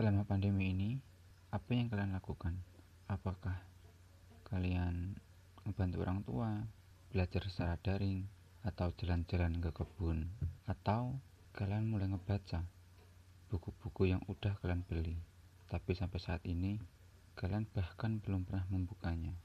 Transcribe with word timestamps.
Selama 0.00 0.24
pandemi 0.24 0.72
ini, 0.72 0.96
apa 1.52 1.76
yang 1.76 1.92
kalian 1.92 2.16
lakukan? 2.16 2.56
Apakah 3.04 3.60
kalian 4.48 5.12
membantu 5.60 5.96
orang 6.00 6.24
tua, 6.24 6.56
belajar 7.12 7.44
secara 7.44 7.76
daring, 7.84 8.24
atau 8.64 8.96
jalan-jalan 8.96 9.60
ke 9.60 9.68
kebun, 9.76 10.24
atau 10.64 11.20
kalian 11.52 11.84
mulai 11.84 12.08
ngebaca 12.08 12.64
buku-buku 13.52 14.08
yang 14.08 14.24
udah 14.24 14.56
kalian 14.64 14.88
beli, 14.88 15.20
tapi 15.68 15.92
sampai 15.92 16.16
saat 16.16 16.40
ini 16.48 16.80
kalian 17.36 17.68
bahkan 17.68 18.24
belum 18.24 18.48
pernah 18.48 18.64
membukanya. 18.72 19.36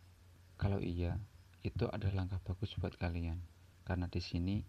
Kalau 0.56 0.80
iya, 0.80 1.20
itu 1.68 1.84
adalah 1.92 2.24
langkah 2.24 2.40
bagus 2.48 2.72
buat 2.80 2.96
kalian, 2.96 3.44
karena 3.84 4.08
di 4.08 4.24
sini 4.24 4.64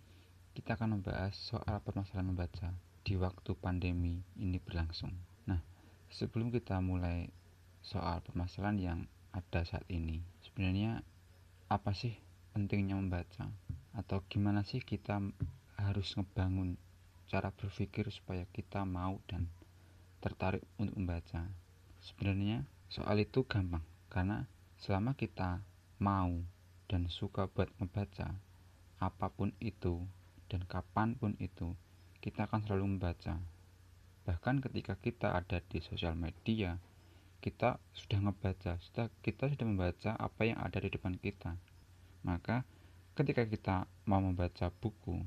kita 0.51 0.75
akan 0.75 0.99
membahas 0.99 1.39
soal 1.39 1.79
permasalahan 1.79 2.35
membaca 2.35 2.75
di 3.07 3.15
waktu 3.15 3.55
pandemi 3.55 4.19
ini 4.35 4.59
berlangsung. 4.59 5.36
Sebelum 6.07 6.55
kita 6.55 6.79
mulai 6.79 7.29
soal 7.83 8.23
permasalahan 8.23 8.79
yang 8.79 9.01
ada 9.35 9.67
saat 9.67 9.83
ini, 9.91 10.23
sebenarnya 10.47 11.03
apa 11.67 11.91
sih 11.93 12.15
pentingnya 12.55 12.95
membaca? 12.95 13.51
Atau 13.93 14.23
gimana 14.31 14.63
sih 14.63 14.79
kita 14.79 15.19
harus 15.77 16.09
ngebangun 16.15 16.79
cara 17.27 17.51
berpikir 17.51 18.07
supaya 18.15 18.47
kita 18.55 18.87
mau 18.87 19.19
dan 19.27 19.51
tertarik 20.23 20.63
untuk 20.79 20.95
membaca? 20.95 21.51
Sebenarnya 22.01 22.63
soal 22.87 23.19
itu 23.19 23.43
gampang, 23.43 23.83
karena 24.07 24.47
selama 24.79 25.19
kita 25.19 25.59
mau 25.99 26.39
dan 26.87 27.11
suka 27.11 27.51
buat 27.51 27.67
membaca, 27.83 28.31
apa 29.03 29.27
pun 29.35 29.51
itu 29.59 30.07
dan 30.47 30.63
kapan 30.71 31.19
pun 31.19 31.35
itu, 31.43 31.75
kita 32.23 32.47
akan 32.47 32.63
selalu 32.63 32.97
membaca 32.97 33.43
bahkan 34.27 34.59
ketika 34.59 34.99
kita 34.99 35.39
ada 35.39 35.63
di 35.71 35.79
sosial 35.79 36.19
media 36.19 36.83
kita 37.39 37.79
sudah 37.95 38.19
ngebaca 38.27 38.75
sudah 38.83 39.07
kita 39.23 39.47
sudah 39.55 39.67
membaca 39.71 40.19
apa 40.19 40.43
yang 40.43 40.59
ada 40.59 40.83
di 40.83 40.91
depan 40.91 41.15
kita. 41.15 41.55
Maka 42.27 42.67
ketika 43.15 43.47
kita 43.47 43.77
mau 44.03 44.19
membaca 44.19 44.67
buku 44.83 45.23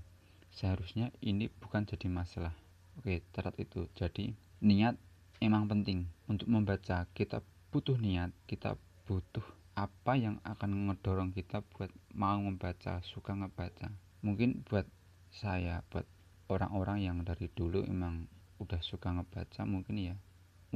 seharusnya 0.51 1.15
ini 1.23 1.47
bukan 1.47 1.87
jadi 1.87 2.11
masalah. 2.11 2.51
Oke 2.99 3.23
catat 3.31 3.55
itu. 3.55 3.87
Jadi 3.95 4.35
niat 4.59 4.99
emang 5.39 5.71
penting. 5.71 6.11
Untuk 6.27 6.51
membaca 6.51 7.07
kita 7.15 7.39
butuh 7.71 7.95
niat 7.95 8.35
kita 8.51 8.75
butuh 9.07 9.45
apa 9.79 10.19
yang 10.19 10.43
akan 10.43 10.91
ngedorong 10.91 11.31
kita 11.31 11.63
buat 11.71 11.87
mau 12.11 12.35
membaca 12.35 12.99
suka 12.99 13.31
ngebaca. 13.31 13.95
Mungkin 14.27 14.67
buat 14.67 14.83
saya 15.31 15.87
buat 15.87 16.03
orang-orang 16.51 17.07
yang 17.07 17.23
dari 17.23 17.47
dulu 17.47 17.85
emang 17.87 18.27
udah 18.59 18.79
suka 18.83 19.15
ngebaca 19.15 19.63
mungkin 19.65 19.95
ya 19.97 20.15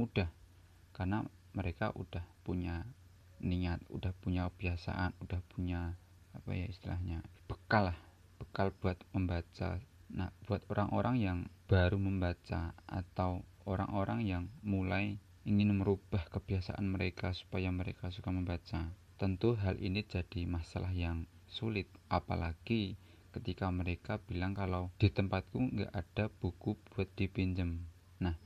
mudah. 0.00 0.28
Karena 0.90 1.22
mereka 1.54 1.94
udah 1.94 2.24
punya 2.42 2.82
niat 3.44 3.82
udah 3.92 4.16
punya 4.24 4.48
kebiasaan 4.48 5.12
udah 5.20 5.40
punya 5.52 6.00
apa 6.32 6.50
ya 6.56 6.66
istilahnya 6.66 7.20
bekal 7.46 7.92
lah. 7.92 7.98
Bekal 8.40 8.72
buat 8.80 8.98
membaca. 9.14 9.78
Nah 10.10 10.32
buat 10.48 10.64
orang-orang 10.72 11.16
yang 11.20 11.38
baru 11.68 12.00
membaca 12.00 12.72
atau 12.88 13.44
orang-orang 13.68 14.24
yang 14.24 14.44
mulai 14.64 15.20
ingin 15.44 15.76
merubah 15.76 16.24
kebiasaan 16.32 16.88
mereka 16.88 17.36
supaya 17.36 17.68
mereka 17.68 18.08
suka 18.08 18.32
membaca 18.32 18.88
tentu 19.20 19.54
hal 19.60 19.76
ini 19.78 20.02
jadi 20.04 20.48
masalah 20.48 20.90
yang 20.90 21.28
sulit. 21.46 21.86
Apalagi 22.10 22.96
ketika 23.34 23.66
mereka 23.74 24.22
bilang 24.22 24.54
kalau 24.54 24.94
di 25.02 25.10
tempatku 25.10 25.58
nggak 25.58 25.90
ada 25.90 26.30
buku 26.30 26.78
buat 26.94 27.10
dipinjam. 27.18 27.82
Nah, 28.22 28.38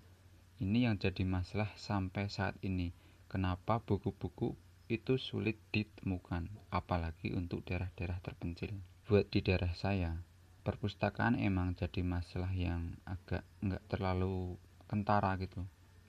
ini 0.64 0.88
yang 0.88 0.96
jadi 0.96 1.28
masalah 1.28 1.68
sampai 1.76 2.32
saat 2.32 2.56
ini. 2.64 2.96
Kenapa 3.28 3.84
buku-buku 3.84 4.56
itu 4.88 5.20
sulit 5.20 5.60
ditemukan, 5.68 6.48
apalagi 6.72 7.36
untuk 7.36 7.60
daerah-daerah 7.68 8.24
terpencil. 8.24 8.72
Buat 9.04 9.28
di 9.28 9.44
daerah 9.44 9.76
saya, 9.76 10.16
perpustakaan 10.64 11.36
emang 11.36 11.76
jadi 11.76 12.00
masalah 12.00 12.48
yang 12.56 12.96
agak 13.04 13.44
nggak 13.60 13.84
terlalu 13.92 14.56
kentara 14.88 15.36
gitu. 15.36 15.60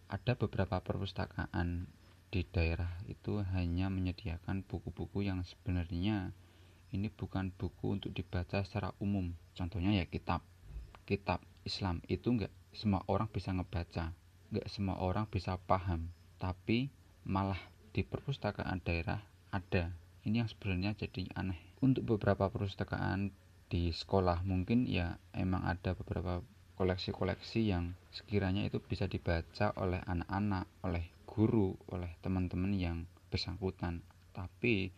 Ada 0.08 0.40
beberapa 0.40 0.80
perpustakaan 0.80 1.92
di 2.32 2.48
daerah 2.48 2.90
itu 3.12 3.44
hanya 3.52 3.92
menyediakan 3.92 4.64
buku-buku 4.64 5.28
yang 5.28 5.44
sebenarnya 5.44 6.32
ini 6.96 7.08
bukan 7.14 7.54
buku 7.54 8.00
untuk 8.00 8.12
dibaca 8.14 8.66
secara 8.66 8.94
umum. 8.98 9.34
Contohnya 9.54 9.94
ya 9.94 10.06
kitab. 10.10 10.42
Kitab 11.06 11.42
Islam 11.66 12.02
itu 12.10 12.34
enggak 12.34 12.54
semua 12.74 13.02
orang 13.10 13.30
bisa 13.30 13.50
ngebaca 13.50 14.14
enggak 14.50 14.68
semua 14.70 14.98
orang 14.98 15.30
bisa 15.30 15.58
paham. 15.70 16.10
Tapi 16.42 16.90
malah 17.26 17.60
di 17.94 18.02
perpustakaan 18.02 18.82
daerah 18.82 19.22
ada. 19.54 19.94
Ini 20.26 20.46
yang 20.46 20.50
sebenarnya 20.50 20.98
jadi 20.98 21.30
aneh. 21.38 21.58
Untuk 21.80 22.04
beberapa 22.06 22.50
perpustakaan 22.50 23.32
di 23.70 23.94
sekolah 23.94 24.42
mungkin 24.44 24.90
ya 24.90 25.22
emang 25.32 25.62
ada 25.64 25.94
beberapa 25.94 26.42
koleksi-koleksi 26.76 27.70
yang 27.70 27.94
sekiranya 28.10 28.66
itu 28.66 28.82
bisa 28.82 29.06
dibaca 29.06 29.76
oleh 29.78 30.02
anak-anak 30.10 30.66
oleh 30.82 31.06
guru 31.30 31.78
oleh 31.94 32.18
teman-teman 32.26 32.74
yang 32.74 32.98
bersangkutan. 33.30 34.02
Tapi 34.34 34.90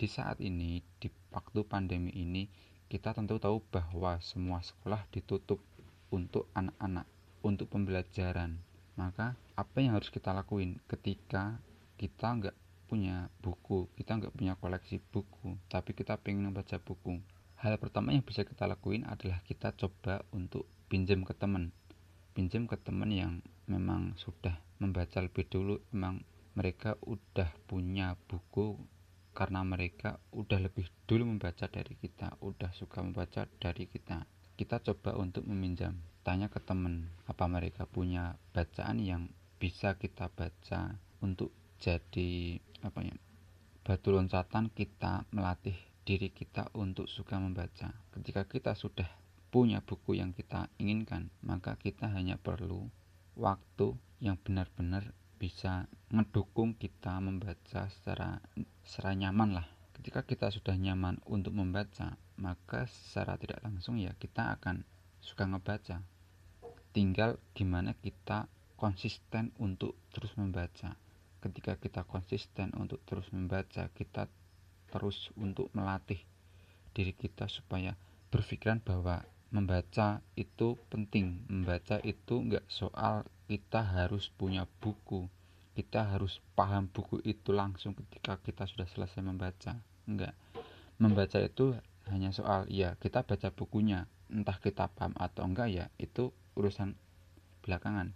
di 0.00 0.08
saat 0.08 0.40
ini, 0.40 0.80
di 0.96 1.12
waktu 1.28 1.60
pandemi 1.68 2.08
ini, 2.16 2.48
kita 2.88 3.12
tentu 3.12 3.36
tahu 3.36 3.60
bahwa 3.68 4.16
semua 4.24 4.64
sekolah 4.64 5.04
ditutup 5.12 5.60
untuk 6.08 6.48
anak-anak, 6.56 7.04
untuk 7.44 7.68
pembelajaran. 7.68 8.56
Maka, 8.96 9.36
apa 9.60 9.76
yang 9.76 10.00
harus 10.00 10.08
kita 10.08 10.32
lakuin 10.32 10.80
ketika 10.88 11.60
kita 12.00 12.32
nggak 12.32 12.56
punya 12.88 13.28
buku, 13.44 13.92
kita 13.92 14.16
nggak 14.16 14.32
punya 14.32 14.56
koleksi 14.56 15.04
buku, 15.12 15.60
tapi 15.68 15.92
kita 15.92 16.16
pengen 16.16 16.48
membaca 16.48 16.80
buku? 16.80 17.20
Hal 17.60 17.76
pertama 17.76 18.16
yang 18.16 18.24
bisa 18.24 18.40
kita 18.40 18.64
lakuin 18.64 19.04
adalah 19.04 19.44
kita 19.44 19.76
coba 19.76 20.24
untuk 20.32 20.64
pinjam 20.88 21.28
ke 21.28 21.36
teman. 21.36 21.76
Pinjam 22.32 22.64
ke 22.64 22.80
teman 22.80 23.12
yang 23.12 23.44
memang 23.68 24.16
sudah 24.16 24.56
membaca 24.80 25.20
lebih 25.20 25.44
dulu, 25.44 25.76
memang 25.92 26.24
mereka 26.56 26.96
udah 27.04 27.52
punya 27.68 28.16
buku 28.24 28.80
karena 29.40 29.64
mereka 29.64 30.20
udah 30.36 30.60
lebih 30.60 30.84
dulu 31.08 31.24
membaca 31.24 31.64
dari 31.64 31.96
kita, 31.96 32.36
udah 32.44 32.76
suka 32.76 33.00
membaca 33.00 33.48
dari 33.56 33.88
kita. 33.88 34.28
Kita 34.52 34.84
coba 34.84 35.16
untuk 35.16 35.48
meminjam, 35.48 35.96
tanya 36.20 36.52
ke 36.52 36.60
teman 36.60 37.08
apa 37.24 37.48
mereka 37.48 37.88
punya 37.88 38.36
bacaan 38.52 39.00
yang 39.00 39.32
bisa 39.56 39.96
kita 39.96 40.28
baca 40.28 40.92
untuk 41.24 41.56
jadi 41.80 42.60
apa 42.84 43.00
ya 43.00 43.16
batu 43.80 44.12
loncatan 44.12 44.68
kita 44.76 45.24
melatih 45.32 45.76
diri 46.04 46.28
kita 46.28 46.68
untuk 46.76 47.08
suka 47.08 47.40
membaca. 47.40 47.96
Ketika 48.12 48.44
kita 48.44 48.76
sudah 48.76 49.08
punya 49.48 49.80
buku 49.80 50.20
yang 50.20 50.36
kita 50.36 50.68
inginkan, 50.76 51.32
maka 51.40 51.80
kita 51.80 52.12
hanya 52.12 52.36
perlu 52.36 52.92
waktu 53.40 53.96
yang 54.20 54.36
benar-benar 54.36 55.16
bisa 55.40 55.88
mendukung 56.10 56.74
kita 56.74 57.22
membaca 57.22 57.86
secara 57.86 58.42
secara 58.82 59.14
nyaman 59.14 59.62
lah. 59.62 59.66
Ketika 59.94 60.26
kita 60.26 60.50
sudah 60.50 60.74
nyaman 60.74 61.22
untuk 61.30 61.54
membaca 61.54 62.18
maka 62.34 62.90
secara 62.90 63.38
tidak 63.38 63.62
langsung 63.62 63.94
ya 63.94 64.10
kita 64.18 64.58
akan 64.58 64.82
suka 65.22 65.46
ngebaca. 65.46 66.02
Tinggal 66.90 67.38
gimana 67.54 67.94
kita 67.94 68.50
konsisten 68.74 69.54
untuk 69.62 69.94
terus 70.10 70.34
membaca. 70.34 70.98
Ketika 71.38 71.78
kita 71.78 72.02
konsisten 72.02 72.74
untuk 72.74 72.98
terus 73.06 73.30
membaca 73.30 73.86
kita 73.94 74.26
terus 74.90 75.30
untuk 75.38 75.70
melatih 75.78 76.18
diri 76.90 77.14
kita 77.14 77.46
supaya 77.46 77.94
berpikiran 78.34 78.82
bahwa 78.82 79.22
membaca 79.54 80.26
itu 80.34 80.74
penting. 80.90 81.46
Membaca 81.46 82.02
itu 82.02 82.34
enggak 82.42 82.66
soal 82.66 83.22
kita 83.46 83.86
harus 83.86 84.26
punya 84.34 84.66
buku 84.82 85.30
kita 85.74 86.10
harus 86.12 86.42
paham 86.58 86.90
buku 86.90 87.22
itu 87.22 87.54
langsung 87.54 87.94
ketika 87.94 88.36
kita 88.42 88.66
sudah 88.66 88.86
selesai 88.90 89.22
membaca. 89.22 89.78
Enggak. 90.04 90.34
Membaca 91.00 91.38
itu 91.40 91.78
hanya 92.10 92.34
soal 92.34 92.66
ya 92.66 92.98
kita 92.98 93.22
baca 93.22 93.48
bukunya 93.54 94.10
entah 94.30 94.58
kita 94.58 94.90
paham 94.90 95.14
atau 95.16 95.46
enggak 95.46 95.68
ya 95.70 95.86
itu 95.96 96.34
urusan 96.58 96.98
belakangan. 97.62 98.10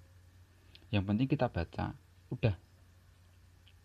Yang 0.91 1.05
penting 1.07 1.29
kita 1.31 1.47
baca 1.51 1.95
udah. 2.35 2.57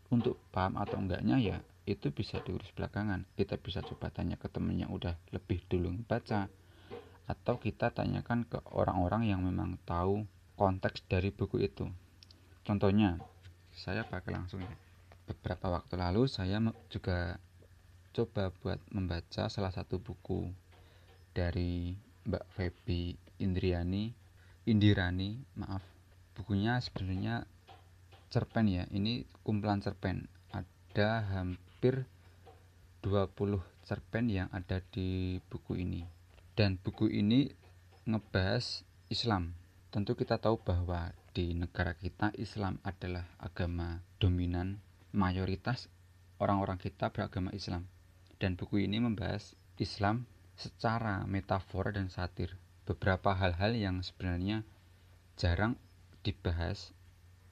Untuk 0.10 0.42
paham 0.50 0.82
atau 0.82 0.98
enggaknya 0.98 1.38
ya 1.38 1.58
itu 1.86 2.10
bisa 2.10 2.42
diurus 2.42 2.70
belakangan. 2.74 3.26
Kita 3.38 3.58
bisa 3.62 3.86
coba 3.86 4.10
tanya 4.10 4.38
ke 4.38 4.50
temen 4.50 4.78
yang 4.78 4.90
udah 4.90 5.18
lebih 5.34 5.62
dulu 5.70 5.94
membaca 5.94 6.50
atau 7.30 7.62
kita 7.62 7.94
tanyakan 7.94 8.42
ke 8.50 8.58
orang-orang 8.74 9.30
yang 9.30 9.46
memang 9.46 9.78
tahu 9.86 10.26
konteks 10.58 11.06
dari 11.06 11.30
buku 11.30 11.62
itu. 11.62 11.86
Contohnya, 12.66 13.22
saya 13.80 14.04
pakai 14.04 14.36
langsung 14.36 14.60
ya. 14.60 14.76
Beberapa 15.24 15.72
waktu 15.72 15.96
lalu 15.96 16.28
saya 16.28 16.60
juga 16.92 17.40
coba 18.12 18.52
buat 18.60 18.84
membaca 18.92 19.48
salah 19.48 19.72
satu 19.72 20.04
buku 20.04 20.52
dari 21.32 21.96
Mbak 22.28 22.46
Feby 22.52 23.16
Indriani, 23.40 24.12
Indirani, 24.68 25.40
maaf. 25.56 25.82
Bukunya 26.36 26.76
sebenarnya 26.84 27.48
cerpen 28.30 28.70
ya 28.70 28.86
ini 28.94 29.26
kumpulan 29.42 29.82
cerpen 29.82 30.30
ada 30.54 31.26
hampir 31.34 32.06
20 33.02 33.58
cerpen 33.82 34.30
yang 34.30 34.54
ada 34.54 34.86
di 34.94 35.42
buku 35.50 35.82
ini 35.82 36.06
dan 36.54 36.78
buku 36.78 37.10
ini 37.10 37.50
ngebahas 38.06 38.86
Islam 39.10 39.58
tentu 39.90 40.14
kita 40.14 40.38
tahu 40.38 40.62
bahwa 40.62 41.10
di 41.34 41.54
negara 41.54 41.96
kita 41.96 42.34
Islam 42.38 42.82
adalah 42.82 43.26
agama 43.38 44.02
dominan 44.18 44.82
mayoritas 45.14 45.90
orang-orang 46.42 46.78
kita 46.82 47.10
beragama 47.10 47.54
Islam 47.54 47.86
dan 48.40 48.56
buku 48.56 48.86
ini 48.86 49.02
membahas 49.04 49.54
Islam 49.78 50.26
secara 50.60 51.24
metafora 51.30 51.96
dan 51.96 52.12
satir 52.12 52.56
beberapa 52.84 53.38
hal-hal 53.38 53.78
yang 53.78 54.02
sebenarnya 54.02 54.66
jarang 55.40 55.80
dibahas 56.26 56.92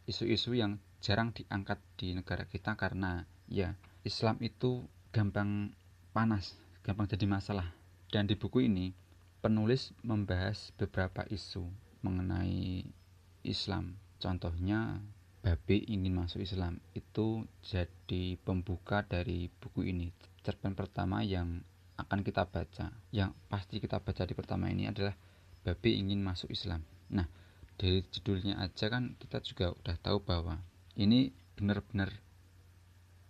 isu-isu 0.08 0.56
yang 0.56 0.80
jarang 1.04 1.36
diangkat 1.36 1.78
di 2.00 2.16
negara 2.16 2.48
kita 2.48 2.74
karena 2.80 3.28
ya 3.48 3.76
Islam 4.08 4.40
itu 4.40 4.88
gampang 5.12 5.76
panas, 6.16 6.56
gampang 6.82 7.12
jadi 7.12 7.28
masalah. 7.28 7.76
Dan 8.08 8.24
di 8.24 8.40
buku 8.40 8.64
ini 8.66 8.96
penulis 9.44 9.92
membahas 10.00 10.72
beberapa 10.80 11.28
isu 11.28 11.68
mengenai 12.02 12.88
Islam. 13.48 13.96
Contohnya 14.20 15.00
babi 15.42 15.88
ingin 15.88 16.18
masuk 16.18 16.44
Islam 16.44 16.84
itu 16.92 17.48
jadi 17.64 18.36
pembuka 18.44 19.06
dari 19.08 19.48
buku 19.48 19.88
ini. 19.88 20.12
Cerpen 20.44 20.76
pertama 20.76 21.24
yang 21.24 21.64
akan 21.98 22.22
kita 22.22 22.46
baca, 22.46 22.94
yang 23.10 23.34
pasti 23.50 23.82
kita 23.82 23.98
baca 24.04 24.24
di 24.28 24.36
pertama 24.38 24.70
ini 24.70 24.86
adalah 24.86 25.16
babi 25.66 25.98
ingin 25.98 26.22
masuk 26.22 26.52
Islam. 26.54 26.86
Nah, 27.10 27.26
dari 27.78 28.04
judulnya 28.12 28.62
aja 28.62 28.90
kan 28.90 29.18
kita 29.18 29.42
juga 29.42 29.74
udah 29.74 29.96
tahu 30.02 30.22
bahwa 30.22 30.62
ini 30.98 31.32
benar-benar 31.58 32.10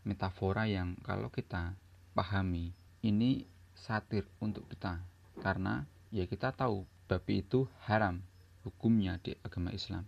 metafora 0.07 0.67
yang 0.67 0.95
kalau 1.03 1.27
kita 1.27 1.75
pahami 2.15 2.71
ini 3.03 3.43
satir 3.75 4.23
untuk 4.39 4.65
kita 4.71 5.03
karena 5.43 5.83
ya 6.09 6.23
kita 6.25 6.55
tahu 6.55 6.87
babi 7.11 7.43
itu 7.43 7.67
haram 7.85 8.23
hukumnya 8.67 9.15
di 9.23 9.31
agama 9.39 9.71
Islam. 9.71 10.03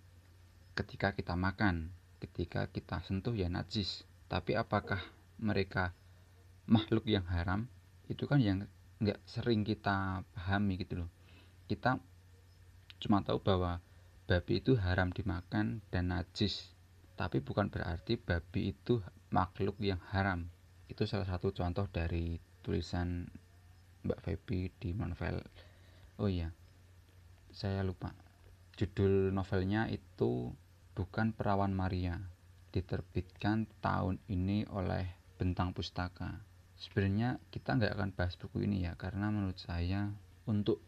Ketika 0.76 1.16
kita 1.16 1.40
makan 1.40 1.96
ketika 2.20 2.68
kita 2.68 3.00
sentuh 3.08 3.32
ya 3.34 3.48
najis. 3.48 4.04
Tapi 4.30 4.54
apakah 4.54 5.00
mereka 5.40 5.96
makhluk 6.68 7.08
yang 7.08 7.26
haram? 7.32 7.66
Itu 8.12 8.28
kan 8.28 8.44
yang 8.44 8.68
nggak 9.00 9.24
sering 9.26 9.64
kita 9.64 10.28
pahami 10.36 10.76
gitu 10.78 11.08
loh. 11.08 11.10
Kita 11.66 11.98
cuma 13.00 13.24
tahu 13.24 13.40
bahwa 13.40 13.80
babi 14.28 14.60
itu 14.60 14.76
haram 14.78 15.10
dimakan 15.10 15.80
dan 15.90 16.12
najis. 16.12 16.76
Tapi 17.16 17.40
bukan 17.40 17.72
berarti 17.72 18.20
babi 18.20 18.76
itu 18.76 19.00
makhluk 19.32 19.80
yang 19.80 20.00
haram. 20.12 20.52
Itu 20.92 21.08
salah 21.08 21.26
satu 21.26 21.56
contoh 21.56 21.88
dari 21.90 22.38
tulisan 22.62 23.26
Mbak 24.04 24.20
Feby 24.24 24.60
di 24.78 24.90
novel. 24.92 25.40
Oh 26.20 26.28
iya 26.28 26.52
saya 27.50 27.82
lupa 27.82 28.14
judul 28.80 29.36
novelnya 29.36 29.92
itu 29.92 30.56
bukan 30.96 31.36
Perawan 31.36 31.76
Maria 31.76 32.16
diterbitkan 32.72 33.68
tahun 33.84 34.24
ini 34.32 34.64
oleh 34.72 35.04
Bentang 35.36 35.76
Pustaka. 35.76 36.40
Sebenarnya 36.80 37.44
kita 37.52 37.76
nggak 37.76 37.92
akan 37.92 38.10
bahas 38.16 38.40
buku 38.40 38.64
ini 38.64 38.88
ya 38.88 38.96
karena 38.96 39.28
menurut 39.36 39.60
saya 39.60 40.08
untuk 40.48 40.80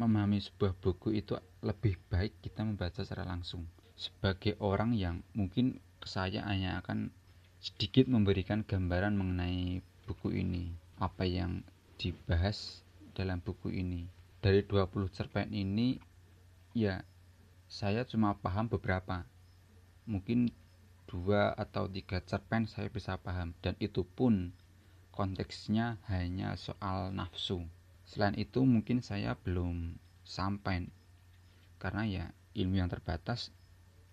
memahami 0.00 0.40
sebuah 0.40 0.72
buku 0.80 1.20
itu 1.20 1.36
lebih 1.60 2.00
baik 2.08 2.40
kita 2.40 2.64
membaca 2.64 3.04
secara 3.04 3.28
langsung. 3.28 3.68
Sebagai 3.92 4.56
orang 4.64 4.96
yang 4.96 5.20
mungkin 5.36 5.84
saya 6.00 6.48
hanya 6.48 6.80
akan 6.80 7.12
sedikit 7.60 8.08
memberikan 8.08 8.64
gambaran 8.64 9.20
mengenai 9.20 9.84
buku 10.08 10.32
ini 10.32 10.72
apa 10.96 11.28
yang 11.28 11.60
dibahas 12.00 12.80
dalam 13.12 13.44
buku 13.44 13.68
ini. 13.68 14.08
Dari 14.40 14.64
20 14.64 15.12
cerpen 15.12 15.52
ini 15.52 16.00
ya 16.72 17.04
saya 17.74 18.06
cuma 18.06 18.38
paham 18.38 18.70
beberapa. 18.70 19.26
Mungkin 20.06 20.54
dua 21.10 21.50
atau 21.58 21.90
tiga 21.90 22.22
cerpen 22.22 22.70
saya 22.70 22.86
bisa 22.86 23.18
paham. 23.18 23.50
Dan 23.58 23.74
itu 23.82 24.06
pun 24.06 24.54
konteksnya 25.10 25.98
hanya 26.06 26.54
soal 26.54 27.10
nafsu. 27.10 27.66
Selain 28.06 28.38
itu 28.38 28.62
mungkin 28.62 29.02
saya 29.02 29.34
belum 29.34 29.98
sampai. 30.22 30.86
Karena 31.82 32.06
ya 32.06 32.24
ilmu 32.54 32.78
yang 32.78 32.86
terbatas 32.86 33.50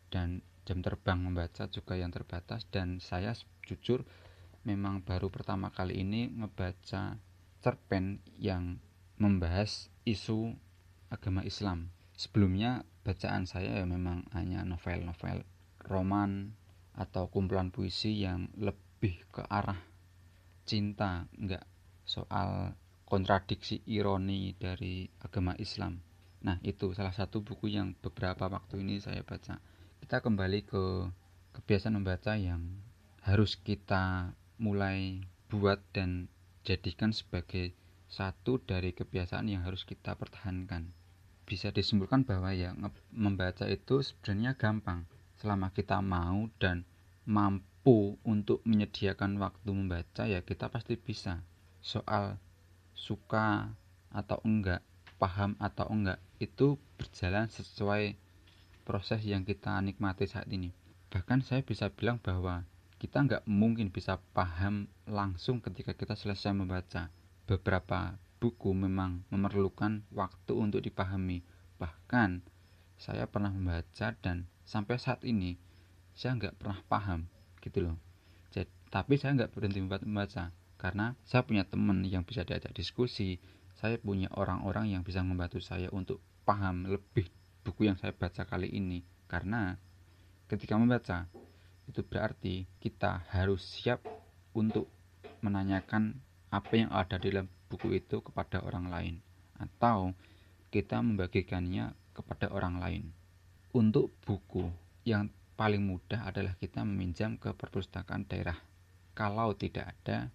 dan 0.10 0.42
jam 0.66 0.82
terbang 0.82 1.22
membaca 1.22 1.70
juga 1.70 1.94
yang 1.94 2.10
terbatas. 2.10 2.66
Dan 2.66 2.98
saya 2.98 3.38
jujur 3.62 4.02
memang 4.66 5.06
baru 5.06 5.30
pertama 5.30 5.70
kali 5.70 6.02
ini 6.02 6.34
ngebaca 6.34 7.22
cerpen 7.62 8.26
yang 8.42 8.82
membahas 9.22 9.94
isu 10.02 10.58
agama 11.14 11.46
Islam. 11.46 11.94
Sebelumnya 12.18 12.90
bacaan 13.02 13.50
saya 13.50 13.82
ya 13.82 13.86
memang 13.86 14.26
hanya 14.38 14.62
novel-novel 14.62 15.42
roman 15.82 16.54
atau 16.94 17.32
kumpulan 17.32 17.74
puisi 17.74 18.22
yang 18.22 18.52
lebih 18.60 19.26
ke 19.34 19.42
arah 19.48 19.80
cinta, 20.68 21.26
enggak 21.36 21.66
soal 22.06 22.78
kontradiksi 23.08 23.84
ironi 23.90 24.56
dari 24.56 25.10
agama 25.20 25.58
Islam. 25.60 26.00
Nah, 26.42 26.58
itu 26.66 26.96
salah 26.96 27.14
satu 27.14 27.44
buku 27.44 27.70
yang 27.70 27.94
beberapa 28.00 28.50
waktu 28.50 28.82
ini 28.82 29.04
saya 29.04 29.22
baca. 29.22 29.62
Kita 30.02 30.24
kembali 30.24 30.60
ke 30.66 30.84
kebiasaan 31.54 32.00
membaca 32.00 32.34
yang 32.40 32.82
harus 33.22 33.60
kita 33.60 34.34
mulai 34.58 35.22
buat 35.52 35.84
dan 35.94 36.32
jadikan 36.66 37.14
sebagai 37.14 37.76
satu 38.10 38.64
dari 38.64 38.96
kebiasaan 38.96 39.52
yang 39.52 39.62
harus 39.68 39.86
kita 39.86 40.18
pertahankan. 40.18 40.90
Bisa 41.52 41.68
disimpulkan 41.68 42.24
bahwa 42.24 42.56
ya 42.56 42.72
membaca 43.12 43.68
itu 43.68 44.00
sebenarnya 44.00 44.56
gampang 44.56 45.04
selama 45.36 45.68
kita 45.76 46.00
mau 46.00 46.48
dan 46.64 46.88
mampu 47.28 48.16
untuk 48.24 48.64
menyediakan 48.64 49.36
waktu 49.36 49.68
membaca 49.76 50.32
ya 50.32 50.40
kita 50.48 50.72
pasti 50.72 50.96
bisa. 50.96 51.44
Soal 51.84 52.40
suka 52.96 53.68
atau 54.16 54.40
enggak, 54.48 54.80
paham 55.20 55.60
atau 55.60 55.92
enggak, 55.92 56.24
itu 56.40 56.80
berjalan 56.96 57.52
sesuai 57.52 58.16
proses 58.88 59.20
yang 59.28 59.44
kita 59.44 59.76
nikmati 59.84 60.32
saat 60.32 60.48
ini. 60.48 60.72
Bahkan 61.12 61.44
saya 61.44 61.68
bisa 61.68 61.92
bilang 61.92 62.16
bahwa 62.24 62.64
kita 62.96 63.28
enggak 63.28 63.44
mungkin 63.44 63.92
bisa 63.92 64.24
paham 64.32 64.88
langsung 65.04 65.60
ketika 65.60 65.92
kita 65.92 66.16
selesai 66.16 66.56
membaca. 66.56 67.12
Beberapa 67.44 68.16
buku 68.42 68.74
memang 68.74 69.22
memerlukan 69.30 70.02
waktu 70.10 70.54
untuk 70.58 70.82
dipahami. 70.82 71.46
Bahkan 71.78 72.42
saya 72.98 73.30
pernah 73.30 73.54
membaca 73.54 74.18
dan 74.18 74.50
sampai 74.66 74.98
saat 74.98 75.22
ini 75.22 75.62
saya 76.18 76.34
enggak 76.34 76.58
pernah 76.58 76.82
paham 76.90 77.30
gitu 77.62 77.86
loh. 77.86 77.98
Jadi, 78.50 78.68
tapi 78.90 79.22
saya 79.22 79.38
enggak 79.38 79.54
berhenti 79.54 79.80
membaca 79.80 80.50
karena 80.82 81.14
saya 81.22 81.46
punya 81.46 81.62
teman 81.70 82.02
yang 82.02 82.26
bisa 82.26 82.42
diajak 82.42 82.74
diskusi 82.74 83.38
saya 83.82 83.98
punya 83.98 84.30
orang-orang 84.38 84.94
yang 84.94 85.02
bisa 85.02 85.26
membantu 85.26 85.58
saya 85.58 85.90
untuk 85.90 86.22
paham 86.46 86.86
lebih 86.86 87.30
buku 87.66 87.90
yang 87.90 87.98
saya 87.98 88.14
baca 88.14 88.46
kali 88.46 88.70
ini 88.70 89.02
karena 89.26 89.74
ketika 90.46 90.78
membaca 90.78 91.26
itu 91.90 92.06
berarti 92.06 92.70
kita 92.78 93.26
harus 93.34 93.66
siap 93.66 94.06
untuk 94.54 94.86
menanyakan 95.42 96.22
apa 96.52 96.72
yang 96.76 96.92
ada 96.92 97.16
di 97.16 97.32
dalam 97.32 97.48
buku 97.72 97.96
itu 97.96 98.20
kepada 98.20 98.60
orang 98.68 98.92
lain 98.92 99.16
atau 99.56 100.12
kita 100.68 101.00
membagikannya 101.00 101.96
kepada 102.12 102.52
orang 102.52 102.84
lain. 102.84 103.04
Untuk 103.72 104.12
buku 104.28 104.68
yang 105.08 105.32
paling 105.56 105.80
mudah 105.88 106.28
adalah 106.28 106.60
kita 106.60 106.84
meminjam 106.84 107.40
ke 107.40 107.56
perpustakaan 107.56 108.28
daerah. 108.28 108.60
Kalau 109.16 109.56
tidak 109.56 109.96
ada 109.96 110.28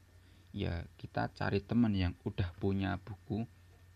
ya 0.56 0.88
kita 0.96 1.28
cari 1.36 1.60
teman 1.60 1.92
yang 1.92 2.16
udah 2.24 2.48
punya 2.56 2.96
buku 2.96 3.44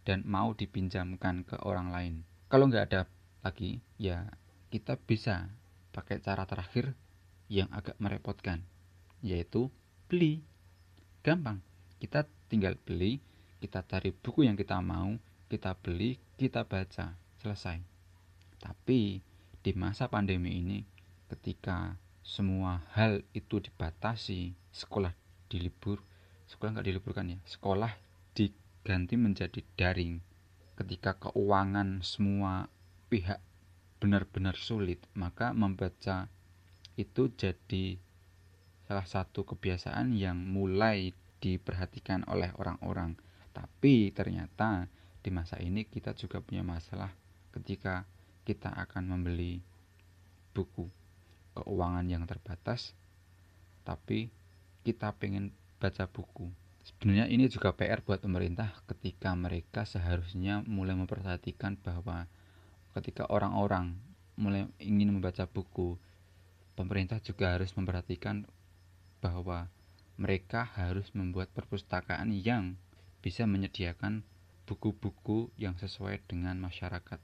dan 0.05 0.21
mau 0.29 0.53
dipinjamkan 0.53 1.49
ke 1.49 1.57
orang 1.65 1.89
lain. 1.89 2.15
Kalau 2.53 2.69
nggak 2.69 2.93
ada 2.93 3.09
lagi 3.41 3.81
ya 3.97 4.29
kita 4.69 5.00
bisa 5.00 5.49
pakai 5.97 6.21
cara 6.21 6.45
terakhir 6.45 6.93
yang 7.49 7.73
agak 7.73 7.97
merepotkan 7.97 8.61
yaitu 9.25 9.73
beli. 10.09 10.45
Gampang 11.21 11.61
kita 12.00 12.25
tinggal 12.49 12.80
beli 12.80 13.21
kita 13.61 13.85
cari 13.85 14.11
buku 14.11 14.49
yang 14.49 14.57
kita 14.57 14.80
mau 14.80 15.21
kita 15.52 15.76
beli 15.76 16.16
kita 16.40 16.64
baca 16.64 17.12
selesai. 17.45 17.76
Tapi 18.57 19.21
di 19.61 19.73
masa 19.76 20.09
pandemi 20.09 20.57
ini 20.57 20.80
ketika 21.28 22.00
semua 22.25 22.80
hal 22.97 23.21
itu 23.37 23.61
dibatasi 23.61 24.57
sekolah 24.73 25.12
dilibur 25.52 26.00
sekolah 26.49 26.78
nggak 26.78 26.88
diliburkan 26.88 27.37
ya 27.37 27.38
sekolah 27.45 27.92
diganti 28.33 29.21
menjadi 29.21 29.61
daring. 29.76 30.25
Ketika 30.80 31.21
keuangan 31.21 32.00
semua 32.00 32.73
pihak 33.12 33.45
benar-benar 34.00 34.57
sulit 34.57 35.04
maka 35.12 35.52
membaca 35.52 36.33
itu 36.97 37.28
jadi 37.37 38.00
salah 38.88 39.04
satu 39.04 39.45
kebiasaan 39.45 40.16
yang 40.16 40.40
mulai 40.40 41.12
diperhatikan 41.40 42.28
oleh 42.28 42.52
orang-orang. 42.56 43.16
Tapi 43.50 44.14
ternyata 44.14 44.87
di 45.20 45.28
masa 45.28 45.61
ini 45.61 45.85
kita 45.85 46.16
juga 46.16 46.40
punya 46.40 46.64
masalah 46.64 47.12
ketika 47.52 48.09
kita 48.49 48.73
akan 48.73 49.11
membeli 49.16 49.61
buku 50.56 50.88
keuangan 51.54 52.06
yang 52.09 52.25
terbatas 52.25 52.97
tapi 53.85 54.32
kita 54.87 55.12
pengen 55.18 55.52
baca 55.76 56.09
buku 56.09 56.49
sebenarnya 56.82 57.28
ini 57.28 57.50
juga 57.52 57.76
PR 57.76 58.00
buat 58.00 58.25
pemerintah 58.25 58.73
ketika 58.88 59.37
mereka 59.37 59.85
seharusnya 59.85 60.64
mulai 60.64 60.97
memperhatikan 60.97 61.76
bahwa 61.80 62.25
ketika 62.97 63.28
orang-orang 63.28 63.94
mulai 64.40 64.64
ingin 64.80 65.12
membaca 65.12 65.44
buku 65.44 66.00
pemerintah 66.75 67.20
juga 67.20 67.52
harus 67.52 67.76
memperhatikan 67.76 68.49
bahwa 69.20 69.68
mereka 70.21 70.69
harus 70.77 71.09
membuat 71.17 71.49
perpustakaan 71.57 72.29
yang 72.37 72.77
bisa 73.25 73.49
menyediakan 73.49 74.21
buku-buku 74.69 75.49
yang 75.57 75.81
sesuai 75.81 76.21
dengan 76.29 76.61
masyarakat 76.61 77.17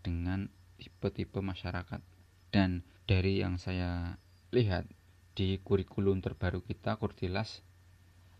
dengan 0.00 0.48
tipe-tipe 0.80 1.44
masyarakat. 1.44 2.00
Dan 2.48 2.88
dari 3.04 3.44
yang 3.44 3.60
saya 3.60 4.16
lihat 4.48 4.88
di 5.36 5.60
kurikulum 5.60 6.24
terbaru 6.24 6.64
kita 6.64 6.96
Kurtilas 6.96 7.60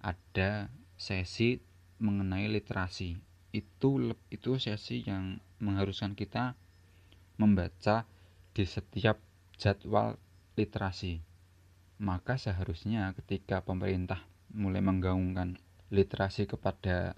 ada 0.00 0.72
sesi 0.96 1.60
mengenai 2.00 2.48
literasi. 2.48 3.20
Itu 3.52 4.16
itu 4.32 4.56
sesi 4.56 5.04
yang 5.04 5.36
mengharuskan 5.60 6.16
kita 6.16 6.56
membaca 7.36 8.08
di 8.56 8.64
setiap 8.64 9.20
jadwal 9.60 10.16
literasi 10.56 11.31
maka 12.02 12.34
seharusnya 12.34 13.14
ketika 13.14 13.62
pemerintah 13.62 14.18
mulai 14.50 14.82
menggaungkan 14.82 15.54
literasi 15.94 16.50
kepada 16.50 17.14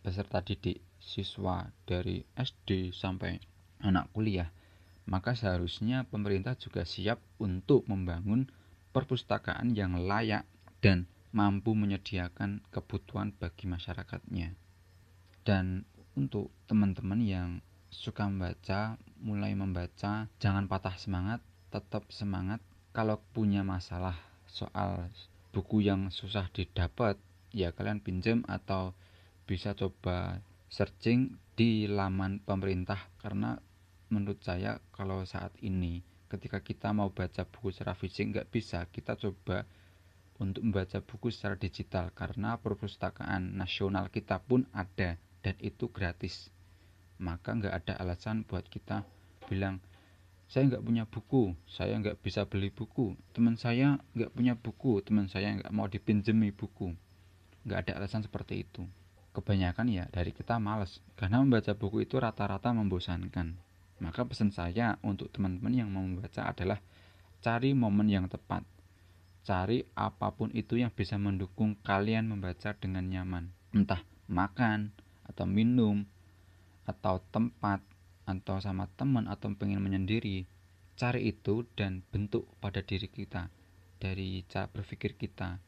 peserta 0.00 0.40
didik 0.40 0.80
siswa 0.96 1.68
dari 1.84 2.24
SD 2.32 2.96
sampai 2.96 3.36
anak 3.84 4.08
kuliah, 4.16 4.48
maka 5.04 5.36
seharusnya 5.36 6.08
pemerintah 6.08 6.56
juga 6.56 6.88
siap 6.88 7.20
untuk 7.36 7.84
membangun 7.84 8.48
perpustakaan 8.96 9.76
yang 9.76 10.00
layak 10.00 10.48
dan 10.80 11.04
mampu 11.36 11.76
menyediakan 11.76 12.64
kebutuhan 12.72 13.36
bagi 13.36 13.68
masyarakatnya. 13.68 14.56
Dan 15.44 15.84
untuk 16.16 16.48
teman-teman 16.64 17.20
yang 17.20 17.50
suka 17.92 18.24
membaca, 18.24 18.96
mulai 19.20 19.52
membaca, 19.52 20.30
jangan 20.40 20.64
patah 20.70 20.96
semangat, 20.96 21.44
tetap 21.68 22.08
semangat. 22.08 22.62
Kalau 22.94 23.18
punya 23.34 23.66
masalah 23.66 24.14
soal 24.46 25.10
buku 25.50 25.82
yang 25.82 26.14
susah 26.14 26.46
didapat, 26.54 27.18
ya 27.50 27.74
kalian 27.74 27.98
pinjam 27.98 28.46
atau 28.46 28.94
bisa 29.50 29.74
coba 29.74 30.38
searching 30.70 31.34
di 31.58 31.90
laman 31.90 32.38
pemerintah. 32.38 33.02
Karena 33.18 33.58
menurut 34.14 34.38
saya 34.46 34.78
kalau 34.94 35.26
saat 35.26 35.50
ini 35.58 36.06
ketika 36.30 36.62
kita 36.62 36.94
mau 36.94 37.10
baca 37.10 37.42
buku 37.42 37.74
secara 37.74 37.98
fisik 37.98 38.30
nggak 38.30 38.54
bisa 38.54 38.86
kita 38.86 39.18
coba 39.18 39.66
untuk 40.38 40.62
membaca 40.62 41.02
buku 41.02 41.34
secara 41.34 41.58
digital. 41.58 42.14
Karena 42.14 42.62
perpustakaan 42.62 43.58
nasional 43.58 44.06
kita 44.06 44.38
pun 44.38 44.70
ada 44.70 45.18
dan 45.42 45.58
itu 45.58 45.90
gratis. 45.90 46.46
Maka 47.18 47.58
nggak 47.58 47.74
ada 47.74 47.98
alasan 47.98 48.46
buat 48.46 48.70
kita 48.70 49.02
bilang 49.50 49.82
saya 50.48 50.68
nggak 50.70 50.84
punya 50.84 51.04
buku 51.08 51.56
saya 51.66 51.96
nggak 51.98 52.20
bisa 52.20 52.44
beli 52.44 52.68
buku. 52.70 53.16
Teman 53.32 53.56
saya 53.56 53.98
nggak 54.14 54.30
punya 54.32 54.54
buku 54.54 55.00
teman 55.02 55.26
saya 55.26 55.54
nggak 55.56 55.72
mau 55.72 55.88
dipinjemi 55.88 56.52
buku. 56.52 56.94
Nggak 57.64 57.78
ada 57.88 57.92
alasan 58.04 58.22
seperti 58.22 58.64
itu. 58.68 58.84
Kebanyakan 59.34 59.90
ya 59.90 60.04
dari 60.12 60.30
kita 60.30 60.60
males. 60.62 61.02
Karena 61.18 61.42
membaca 61.42 61.74
buku 61.74 62.06
itu 62.06 62.20
rata-rata 62.20 62.70
membosankan. 62.70 63.56
Maka 63.98 64.26
pesan 64.26 64.52
saya 64.52 65.00
untuk 65.02 65.30
teman-teman 65.30 65.74
yang 65.74 65.88
mau 65.90 66.04
membaca 66.04 66.46
adalah 66.46 66.78
cari 67.40 67.72
momen 67.72 68.06
yang 68.10 68.26
tepat. 68.28 68.62
Cari 69.44 69.84
apa 69.92 70.32
pun 70.32 70.48
itu 70.56 70.80
yang 70.80 70.88
bisa 70.88 71.20
mendukung 71.20 71.76
kalian 71.84 72.30
membaca 72.30 72.72
dengan 72.78 73.04
nyaman. 73.04 73.52
Entah 73.74 74.00
makan, 74.28 74.92
atau 75.28 75.44
minum, 75.44 76.04
atau 76.88 77.20
tempat, 77.32 77.80
atau 78.24 78.60
sama 78.60 78.88
teman, 78.96 79.28
atau 79.28 79.52
pengen 79.56 79.80
menyendiri. 79.84 80.48
Cari 80.94 81.26
itu 81.30 81.66
dan 81.74 82.06
bentuk 82.14 82.46
pada 82.62 82.78
diri 82.80 83.10
kita 83.10 83.50
dari 83.98 84.44
cara 84.46 84.70
berpikir 84.70 85.18
kita. 85.18 85.58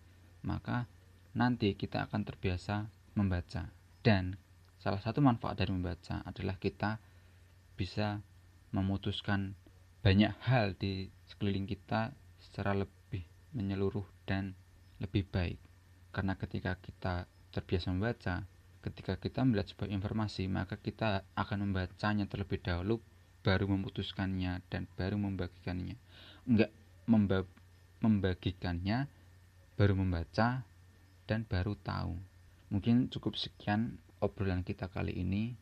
Maka 0.47 0.87
nanti 1.35 1.75
kita 1.75 2.07
akan 2.07 2.23
terbiasa 2.23 2.87
membaca. 3.19 3.69
Dan 4.01 4.39
salah 4.79 5.03
satu 5.03 5.19
manfaat 5.19 5.59
dari 5.59 5.75
membaca 5.75 6.23
adalah 6.23 6.57
kita 6.61 7.03
bisa 7.75 8.23
memutuskan 8.71 9.59
banyak 10.07 10.31
hal 10.47 10.79
di 10.79 11.11
sekeliling 11.27 11.67
kita 11.67 12.15
secara 12.39 12.73
lebih 12.73 13.27
menyeluruh 13.57 14.07
dan 14.25 14.55
lebih 15.03 15.27
baik. 15.27 15.59
Karena 16.15 16.39
ketika 16.39 16.79
kita 16.79 17.27
terbiasa 17.53 17.91
membaca, 17.91 18.47
ketika 18.87 19.19
kita 19.19 19.43
melihat 19.43 19.75
sebuah 19.75 19.90
informasi, 19.90 20.47
maka 20.47 20.78
kita 20.78 21.26
akan 21.35 21.66
membacanya 21.66 22.31
terlebih 22.31 22.62
dahulu, 22.62 23.02
baru 23.43 23.66
memutuskannya 23.66 24.62
dan 24.71 24.87
baru 24.95 25.19
membagikannya. 25.19 25.99
Enggak 26.47 26.71
memba 27.11 27.43
membagikannya, 27.99 29.11
baru 29.75 29.99
membaca 29.99 30.62
dan 31.26 31.43
baru 31.43 31.75
tahu. 31.83 32.14
Mungkin 32.71 33.11
cukup 33.11 33.35
sekian 33.35 33.99
obrolan 34.23 34.62
kita 34.62 34.87
kali 34.87 35.19
ini. 35.19 35.59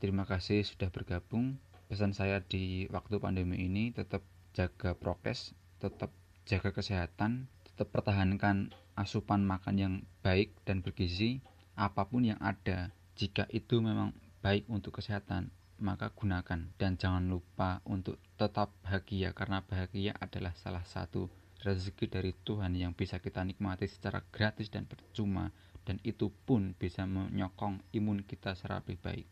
Terima 0.00 0.24
kasih 0.24 0.64
sudah 0.64 0.88
bergabung. 0.88 1.60
Pesan 1.92 2.16
saya 2.16 2.40
di 2.40 2.88
waktu 2.88 3.20
pandemi 3.20 3.68
ini 3.68 3.92
tetap 3.92 4.24
jaga 4.56 4.96
prokes, 4.96 5.52
tetap 5.82 6.08
jaga 6.48 6.72
kesehatan, 6.72 7.50
tetap 7.68 7.92
pertahankan 7.92 8.72
asupan 8.96 9.44
makan 9.44 9.76
yang 9.76 9.94
baik 10.24 10.52
dan 10.64 10.80
bergizi 10.80 11.40
apa 11.80 12.04
pun 12.04 12.28
yang 12.28 12.36
ada. 12.44 12.92
Jika 13.16 13.48
itu 13.48 13.80
memang 13.80 14.12
baik 14.44 14.68
untuk 14.68 15.00
kesehatan, 15.00 15.48
maka 15.80 16.12
gunakan 16.12 16.68
dan 16.76 17.00
jangan 17.00 17.24
lupa 17.24 17.80
untuk 17.88 18.20
tetap 18.36 18.68
bahagia 18.84 19.32
karena 19.32 19.64
bahagia 19.64 20.12
adalah 20.20 20.52
salah 20.60 20.84
satu 20.84 21.32
rezeki 21.64 22.06
dari 22.08 22.32
Tuhan 22.44 22.76
yang 22.76 22.92
bisa 22.92 23.16
kita 23.16 23.40
nikmati 23.44 23.88
secara 23.88 24.20
gratis 24.28 24.68
dan 24.68 24.84
percuma 24.84 25.48
dan 25.88 25.96
itu 26.04 26.28
pun 26.44 26.76
bisa 26.76 27.08
menyokong 27.08 27.80
imun 27.96 28.20
kita 28.24 28.52
secara 28.52 28.84
lebih 28.84 29.00
baik. 29.00 29.26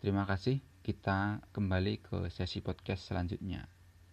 Terima 0.00 0.24
kasih. 0.24 0.64
Kita 0.80 1.44
kembali 1.52 2.00
ke 2.00 2.18
sesi 2.32 2.64
podcast 2.64 3.12
selanjutnya. 3.12 3.77